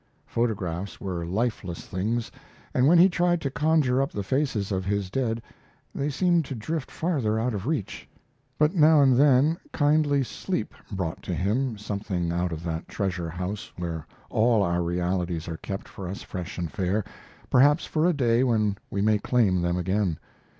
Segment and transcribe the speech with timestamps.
[0.25, 2.31] Photographs were lifeless things,
[2.73, 5.43] and when he tried to conjure up the faces of his dead
[5.93, 8.07] they seemed to drift farther out of reach;
[8.57, 13.71] but now and then kindly sleep brought to him something out of that treasure house
[13.77, 17.03] where all our realities are kept for us fresh and fair,
[17.51, 20.17] perhaps for a day when we may claim them again.